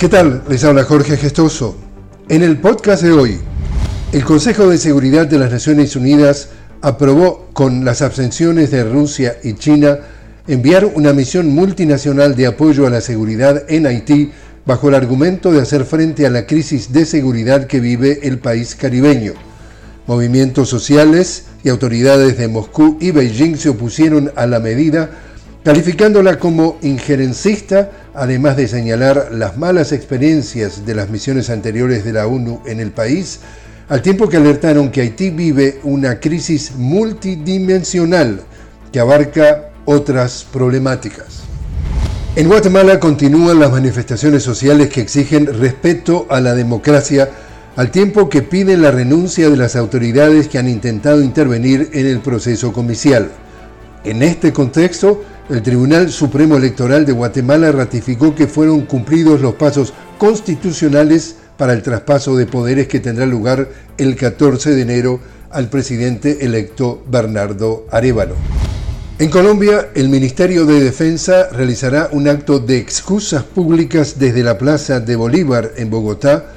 ¿Qué 0.00 0.08
tal? 0.08 0.42
Les 0.48 0.64
habla 0.64 0.84
Jorge 0.84 1.18
Gestoso. 1.18 1.76
En 2.30 2.42
el 2.42 2.58
podcast 2.58 3.02
de 3.02 3.12
hoy, 3.12 3.36
el 4.12 4.24
Consejo 4.24 4.66
de 4.70 4.78
Seguridad 4.78 5.26
de 5.26 5.38
las 5.38 5.52
Naciones 5.52 5.94
Unidas 5.94 6.48
aprobó 6.80 7.50
con 7.52 7.84
las 7.84 8.00
abstenciones 8.00 8.70
de 8.70 8.82
Rusia 8.82 9.36
y 9.44 9.56
China 9.56 9.98
enviar 10.46 10.86
una 10.86 11.12
misión 11.12 11.50
multinacional 11.50 12.34
de 12.34 12.46
apoyo 12.46 12.86
a 12.86 12.90
la 12.90 13.02
seguridad 13.02 13.66
en 13.68 13.86
Haití 13.86 14.32
bajo 14.64 14.88
el 14.88 14.94
argumento 14.94 15.52
de 15.52 15.60
hacer 15.60 15.84
frente 15.84 16.24
a 16.24 16.30
la 16.30 16.46
crisis 16.46 16.94
de 16.94 17.04
seguridad 17.04 17.66
que 17.66 17.80
vive 17.80 18.20
el 18.22 18.38
país 18.38 18.74
caribeño. 18.76 19.34
Movimientos 20.06 20.70
sociales 20.70 21.44
y 21.62 21.68
autoridades 21.68 22.38
de 22.38 22.48
Moscú 22.48 22.96
y 23.02 23.10
Beijing 23.10 23.58
se 23.58 23.68
opusieron 23.68 24.32
a 24.34 24.46
la 24.46 24.60
medida, 24.60 25.10
calificándola 25.64 26.38
como 26.38 26.78
injerencista, 26.82 27.90
además 28.14 28.56
de 28.56 28.68
señalar 28.68 29.28
las 29.32 29.56
malas 29.56 29.92
experiencias 29.92 30.86
de 30.86 30.94
las 30.94 31.10
misiones 31.10 31.50
anteriores 31.50 32.04
de 32.04 32.12
la 32.12 32.26
ONU 32.26 32.62
en 32.66 32.80
el 32.80 32.92
país, 32.92 33.40
al 33.88 34.02
tiempo 34.02 34.28
que 34.28 34.36
alertaron 34.36 34.90
que 34.90 35.02
Haití 35.02 35.30
vive 35.30 35.80
una 35.82 36.20
crisis 36.20 36.72
multidimensional 36.76 38.42
que 38.92 39.00
abarca 39.00 39.70
otras 39.84 40.46
problemáticas. 40.50 41.40
En 42.36 42.48
Guatemala 42.48 43.00
continúan 43.00 43.58
las 43.58 43.72
manifestaciones 43.72 44.42
sociales 44.42 44.88
que 44.88 45.00
exigen 45.00 45.46
respeto 45.46 46.26
a 46.30 46.40
la 46.40 46.54
democracia 46.54 47.28
al 47.76 47.90
tiempo 47.90 48.28
que 48.28 48.42
piden 48.42 48.82
la 48.82 48.90
renuncia 48.90 49.50
de 49.50 49.56
las 49.56 49.74
autoridades 49.74 50.48
que 50.48 50.58
han 50.58 50.68
intentado 50.68 51.22
intervenir 51.22 51.90
en 51.92 52.06
el 52.06 52.20
proceso 52.20 52.72
comicial. 52.72 53.30
En 54.02 54.22
este 54.22 54.50
contexto, 54.50 55.22
el 55.50 55.62
Tribunal 55.62 56.10
Supremo 56.10 56.56
Electoral 56.56 57.04
de 57.04 57.12
Guatemala 57.12 57.70
ratificó 57.70 58.34
que 58.34 58.46
fueron 58.46 58.82
cumplidos 58.82 59.42
los 59.42 59.54
pasos 59.56 59.92
constitucionales 60.16 61.36
para 61.58 61.74
el 61.74 61.82
traspaso 61.82 62.34
de 62.34 62.46
poderes 62.46 62.88
que 62.88 63.00
tendrá 63.00 63.26
lugar 63.26 63.68
el 63.98 64.16
14 64.16 64.70
de 64.70 64.80
enero 64.80 65.20
al 65.50 65.68
presidente 65.68 66.46
electo 66.46 67.04
Bernardo 67.10 67.86
Arevalo. 67.90 68.36
En 69.18 69.28
Colombia, 69.28 69.90
el 69.94 70.08
Ministerio 70.08 70.64
de 70.64 70.80
Defensa 70.80 71.50
realizará 71.50 72.08
un 72.12 72.26
acto 72.26 72.58
de 72.58 72.78
excusas 72.78 73.42
públicas 73.42 74.18
desde 74.18 74.42
la 74.42 74.56
Plaza 74.56 75.00
de 75.00 75.14
Bolívar 75.14 75.72
en 75.76 75.90
Bogotá 75.90 76.54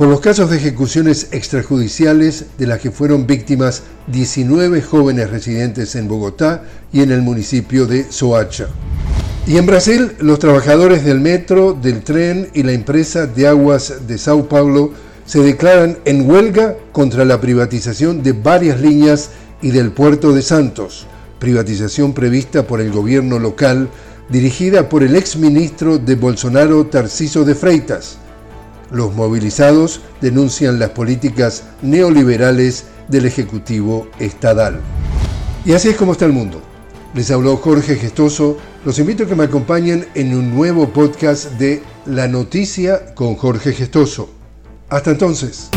por 0.00 0.08
los 0.08 0.20
casos 0.20 0.48
de 0.48 0.56
ejecuciones 0.56 1.28
extrajudiciales 1.30 2.46
de 2.56 2.66
las 2.66 2.80
que 2.80 2.90
fueron 2.90 3.26
víctimas 3.26 3.82
19 4.06 4.80
jóvenes 4.80 5.28
residentes 5.28 5.94
en 5.94 6.08
Bogotá 6.08 6.62
y 6.90 7.02
en 7.02 7.10
el 7.10 7.20
municipio 7.20 7.86
de 7.86 8.10
Soacha. 8.10 8.68
Y 9.46 9.58
en 9.58 9.66
Brasil, 9.66 10.12
los 10.20 10.38
trabajadores 10.38 11.04
del 11.04 11.20
metro, 11.20 11.74
del 11.74 12.00
tren 12.00 12.48
y 12.54 12.62
la 12.62 12.72
empresa 12.72 13.26
de 13.26 13.46
aguas 13.46 14.06
de 14.06 14.16
Sao 14.16 14.48
Paulo 14.48 14.90
se 15.26 15.40
declaran 15.40 15.98
en 16.06 16.30
huelga 16.30 16.76
contra 16.92 17.26
la 17.26 17.38
privatización 17.38 18.22
de 18.22 18.32
varias 18.32 18.80
líneas 18.80 19.28
y 19.60 19.70
del 19.70 19.92
puerto 19.92 20.32
de 20.32 20.40
Santos, 20.40 21.06
privatización 21.38 22.14
prevista 22.14 22.66
por 22.66 22.80
el 22.80 22.90
gobierno 22.90 23.38
local 23.38 23.90
dirigida 24.30 24.88
por 24.88 25.02
el 25.02 25.14
exministro 25.14 25.98
de 25.98 26.14
Bolsonaro 26.14 26.86
Tarciso 26.86 27.44
de 27.44 27.54
Freitas 27.54 28.16
los 28.90 29.14
movilizados 29.14 30.00
denuncian 30.20 30.78
las 30.78 30.90
políticas 30.90 31.64
neoliberales 31.82 32.86
del 33.08 33.26
Ejecutivo 33.26 34.08
Estadal. 34.18 34.80
Y 35.64 35.72
así 35.72 35.88
es 35.88 35.96
como 35.96 36.12
está 36.12 36.24
el 36.24 36.32
mundo. 36.32 36.60
Les 37.14 37.30
habló 37.30 37.56
Jorge 37.56 37.96
Gestoso. 37.96 38.56
Los 38.84 38.98
invito 38.98 39.24
a 39.24 39.26
que 39.26 39.34
me 39.34 39.44
acompañen 39.44 40.06
en 40.14 40.34
un 40.34 40.54
nuevo 40.54 40.88
podcast 40.88 41.52
de 41.52 41.82
La 42.06 42.28
Noticia 42.28 43.14
con 43.14 43.34
Jorge 43.34 43.72
Gestoso. 43.72 44.30
Hasta 44.88 45.10
entonces. 45.10 45.70